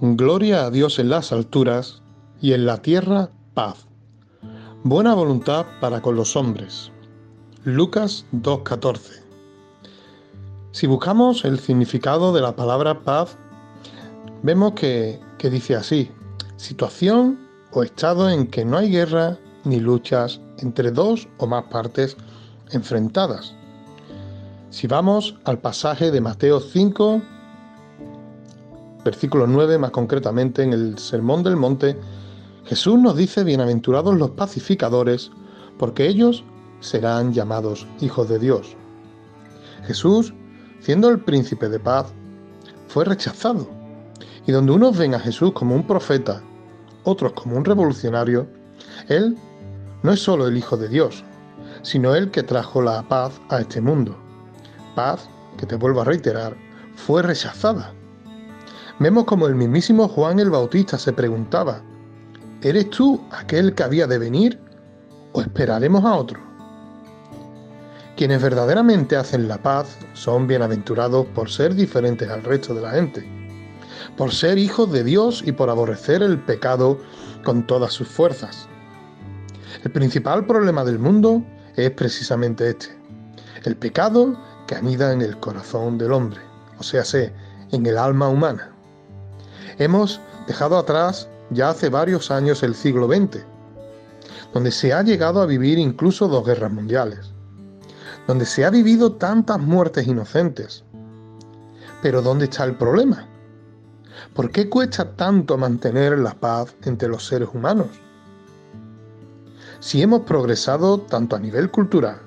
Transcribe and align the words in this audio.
Gloria 0.00 0.64
a 0.64 0.70
Dios 0.70 1.00
en 1.00 1.08
las 1.08 1.32
alturas 1.32 2.02
y 2.40 2.52
en 2.52 2.66
la 2.66 2.76
tierra 2.76 3.30
paz. 3.54 3.88
Buena 4.84 5.12
voluntad 5.12 5.66
para 5.80 6.00
con 6.00 6.14
los 6.14 6.36
hombres. 6.36 6.92
Lucas 7.64 8.24
2.14. 8.32 9.24
Si 10.70 10.86
buscamos 10.86 11.44
el 11.44 11.58
significado 11.58 12.32
de 12.32 12.40
la 12.40 12.54
palabra 12.54 13.00
paz, 13.00 13.36
vemos 14.44 14.74
que, 14.74 15.18
que 15.36 15.50
dice 15.50 15.74
así, 15.74 16.12
situación 16.54 17.36
o 17.72 17.82
estado 17.82 18.30
en 18.30 18.46
que 18.46 18.64
no 18.64 18.76
hay 18.76 18.92
guerra 18.92 19.36
ni 19.64 19.80
luchas 19.80 20.40
entre 20.58 20.92
dos 20.92 21.26
o 21.38 21.48
más 21.48 21.64
partes 21.64 22.16
enfrentadas. 22.70 23.52
Si 24.70 24.86
vamos 24.86 25.34
al 25.42 25.58
pasaje 25.58 26.12
de 26.12 26.20
Mateo 26.20 26.60
5, 26.60 27.20
versículo 29.08 29.46
9, 29.46 29.78
más 29.78 29.90
concretamente 29.90 30.62
en 30.62 30.74
el 30.74 30.98
Sermón 30.98 31.42
del 31.42 31.56
Monte, 31.56 31.96
Jesús 32.66 32.98
nos 32.98 33.16
dice, 33.16 33.42
bienaventurados 33.42 34.14
los 34.14 34.32
pacificadores, 34.32 35.30
porque 35.78 36.06
ellos 36.06 36.44
serán 36.80 37.32
llamados 37.32 37.86
hijos 38.02 38.28
de 38.28 38.38
Dios. 38.38 38.76
Jesús, 39.86 40.34
siendo 40.80 41.08
el 41.08 41.20
príncipe 41.20 41.70
de 41.70 41.80
paz, 41.80 42.12
fue 42.88 43.06
rechazado. 43.06 43.66
Y 44.46 44.52
donde 44.52 44.72
unos 44.72 44.98
ven 44.98 45.14
a 45.14 45.20
Jesús 45.20 45.52
como 45.52 45.74
un 45.74 45.86
profeta, 45.86 46.42
otros 47.04 47.32
como 47.32 47.56
un 47.56 47.64
revolucionario, 47.64 48.46
Él 49.08 49.38
no 50.02 50.12
es 50.12 50.20
solo 50.20 50.48
el 50.48 50.58
Hijo 50.58 50.76
de 50.76 50.90
Dios, 50.90 51.24
sino 51.80 52.14
el 52.14 52.30
que 52.30 52.42
trajo 52.42 52.82
la 52.82 53.08
paz 53.08 53.40
a 53.48 53.60
este 53.60 53.80
mundo. 53.80 54.14
Paz, 54.94 55.30
que 55.56 55.64
te 55.64 55.76
vuelvo 55.76 56.02
a 56.02 56.04
reiterar, 56.04 56.54
fue 56.94 57.22
rechazada 57.22 57.94
vemos 58.98 59.24
como 59.24 59.46
el 59.46 59.54
mismísimo 59.54 60.08
Juan 60.08 60.40
el 60.40 60.50
Bautista 60.50 60.98
se 60.98 61.12
preguntaba, 61.12 61.82
¿eres 62.62 62.90
tú 62.90 63.20
aquel 63.30 63.74
que 63.74 63.82
había 63.82 64.06
de 64.06 64.18
venir 64.18 64.60
o 65.32 65.40
esperaremos 65.40 66.04
a 66.04 66.14
otro? 66.14 66.40
Quienes 68.16 68.42
verdaderamente 68.42 69.14
hacen 69.16 69.46
la 69.46 69.58
paz 69.58 69.96
son 70.12 70.48
bienaventurados 70.48 71.26
por 71.26 71.48
ser 71.48 71.74
diferentes 71.74 72.28
al 72.28 72.42
resto 72.42 72.74
de 72.74 72.80
la 72.80 72.90
gente, 72.90 73.24
por 74.16 74.32
ser 74.32 74.58
hijos 74.58 74.90
de 74.90 75.04
Dios 75.04 75.42
y 75.46 75.52
por 75.52 75.70
aborrecer 75.70 76.22
el 76.22 76.38
pecado 76.40 76.98
con 77.44 77.64
todas 77.66 77.92
sus 77.92 78.08
fuerzas. 78.08 78.68
El 79.84 79.92
principal 79.92 80.44
problema 80.46 80.84
del 80.84 80.98
mundo 80.98 81.44
es 81.76 81.92
precisamente 81.92 82.70
este, 82.70 82.88
el 83.62 83.76
pecado 83.76 84.36
que 84.66 84.74
anida 84.74 85.12
en 85.12 85.22
el 85.22 85.38
corazón 85.38 85.96
del 85.98 86.12
hombre, 86.12 86.40
o 86.78 86.82
sea, 86.82 87.04
en 87.70 87.86
el 87.86 87.96
alma 87.96 88.28
humana. 88.28 88.72
Hemos 89.78 90.20
dejado 90.46 90.78
atrás 90.78 91.28
ya 91.50 91.70
hace 91.70 91.88
varios 91.88 92.30
años 92.30 92.62
el 92.62 92.74
siglo 92.74 93.06
XX, 93.06 93.44
donde 94.52 94.70
se 94.70 94.92
ha 94.92 95.02
llegado 95.02 95.40
a 95.40 95.46
vivir 95.46 95.78
incluso 95.78 96.28
dos 96.28 96.46
guerras 96.46 96.72
mundiales, 96.72 97.32
donde 98.26 98.46
se 98.46 98.64
ha 98.64 98.70
vivido 98.70 99.12
tantas 99.12 99.58
muertes 99.58 100.06
inocentes. 100.06 100.84
Pero 102.02 102.22
¿dónde 102.22 102.46
está 102.46 102.64
el 102.64 102.76
problema? 102.76 103.26
¿Por 104.34 104.50
qué 104.50 104.68
cuesta 104.68 105.16
tanto 105.16 105.56
mantener 105.56 106.18
la 106.18 106.34
paz 106.34 106.74
entre 106.84 107.08
los 107.08 107.26
seres 107.26 107.48
humanos? 107.52 107.88
Si 109.80 110.02
hemos 110.02 110.22
progresado 110.22 111.00
tanto 111.00 111.36
a 111.36 111.38
nivel 111.38 111.70
cultural, 111.70 112.20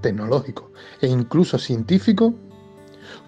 tecnológico 0.00 0.70
e 1.00 1.06
incluso 1.06 1.58
científico, 1.58 2.34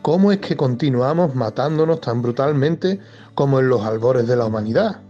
¿Cómo 0.02 0.33
es 0.33 0.38
que 0.38 0.56
continuamos 0.56 1.34
matándonos 1.34 2.00
tan 2.00 2.22
brutalmente 2.22 3.00
como 3.34 3.60
en 3.60 3.69
los 3.69 3.83
albores 3.83 4.27
de 4.27 4.36
la 4.36 4.47
humanidad? 4.47 5.02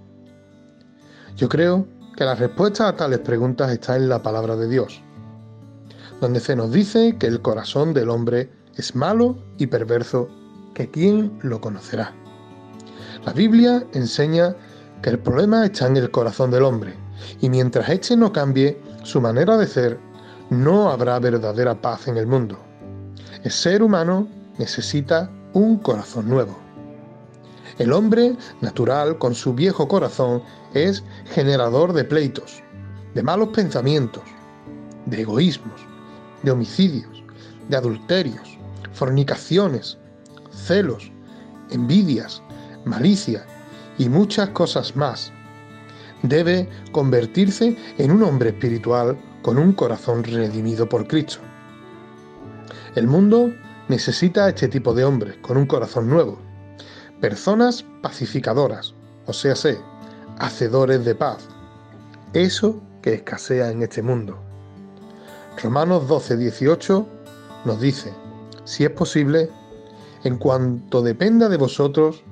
Yo 1.37 1.49
creo 1.49 1.87
que 2.16 2.25
la 2.25 2.34
respuesta 2.34 2.88
a 2.88 2.97
tales 2.97 3.21
preguntas 3.21 3.71
está 3.71 3.97
en 3.97 4.09
la 4.09 4.22
palabra 4.22 4.56
de 4.56 4.69
Dios, 4.69 5.00
donde 6.21 6.41
se 6.41 6.56
nos 6.56 6.72
dice 6.72 7.16
que 7.19 7.27
el 7.27 7.41
corazón 7.41 7.94
del 7.94 8.10
hombre 8.10 8.50
es 8.77 8.94
malo 8.94 9.38
y 9.59 9.66
perverso, 9.69 10.28
que 10.75 10.91
quién 10.91 11.38
lo 11.43 11.60
conocerá. 11.60 12.12
La 13.25 13.33
Biblia 13.33 13.87
enseña 13.93 14.56
que 15.03 15.10
el 15.10 15.19
problema 15.19 15.65
está 15.65 15.87
en 15.87 15.97
el 15.97 16.10
corazón 16.10 16.50
del 16.50 16.65
hombre, 16.65 16.94
y 17.41 17.49
mientras 17.49 17.88
éste 17.88 18.16
no 18.16 18.33
cambie 18.33 18.81
su 19.03 19.21
manera 19.21 19.56
de 19.56 19.66
ser, 19.66 19.99
no 20.50 20.91
habrá 20.91 21.19
verdadera 21.19 21.81
paz 21.81 22.09
en 22.09 22.16
el 22.16 22.27
mundo. 22.27 22.59
El 23.44 23.50
ser 23.50 23.83
humano 23.83 24.28
necesita 24.60 25.31
un 25.54 25.78
corazón 25.78 26.28
nuevo. 26.28 26.54
El 27.78 27.93
hombre 27.94 28.37
natural, 28.60 29.16
con 29.16 29.34
su 29.34 29.54
viejo 29.54 29.88
corazón, 29.88 30.43
es 30.75 31.03
generador 31.32 31.94
de 31.94 32.04
pleitos, 32.04 32.62
de 33.15 33.22
malos 33.22 33.48
pensamientos, 33.48 34.22
de 35.06 35.22
egoísmos, 35.22 35.81
de 36.43 36.50
homicidios, 36.50 37.25
de 37.71 37.76
adulterios, 37.78 38.59
fornicaciones, 38.93 39.97
celos, 40.53 41.10
envidias, 41.71 42.42
malicia 42.84 43.47
y 43.97 44.10
muchas 44.10 44.50
cosas 44.50 44.94
más. 44.94 45.32
Debe 46.22 46.69
convertirse 46.92 47.78
en 47.97 48.10
un 48.10 48.22
hombre 48.22 48.50
espiritual 48.50 49.16
con 49.41 49.56
un 49.56 49.72
corazón 49.72 50.22
redimido 50.22 50.87
por 50.87 51.09
Cristo. 51.09 51.38
El 52.94 53.06
mundo 53.06 53.50
necesita 53.91 54.49
este 54.49 54.69
tipo 54.69 54.95
de 54.95 55.05
hombres 55.05 55.37
con 55.43 55.56
un 55.56 55.67
corazón 55.67 56.09
nuevo. 56.09 56.39
Personas 57.21 57.84
pacificadoras, 58.03 58.95
o 59.27 59.33
sea, 59.33 59.56
sé, 59.56 59.78
hacedores 60.39 61.05
de 61.05 61.15
paz. 61.17 61.49
Eso 62.33 62.81
que 63.03 63.15
escasea 63.15 63.71
en 63.71 63.83
este 63.83 64.01
mundo. 64.01 64.39
Romanos 65.61 66.06
12, 66.06 66.37
18 66.37 67.06
nos 67.65 67.81
dice, 67.81 68.15
si 68.65 68.84
es 68.84 68.91
posible, 68.91 69.51
en 70.22 70.39
cuanto 70.39 71.03
dependa 71.03 71.49
de 71.49 71.57
vosotros, 71.57 72.22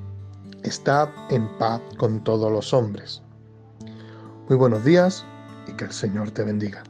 estad 0.63 1.09
en 1.29 1.49
paz 1.59 1.81
con 1.99 2.23
todos 2.23 2.53
los 2.53 2.73
hombres. 2.73 3.21
Muy 4.49 4.57
buenos 4.57 4.85
días 4.85 5.25
y 5.67 5.73
que 5.73 5.87
el 5.87 5.93
Señor 5.93 6.31
te 6.31 6.45
bendiga. 6.45 6.85